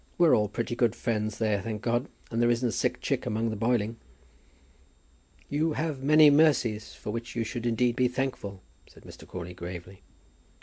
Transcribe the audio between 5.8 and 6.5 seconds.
many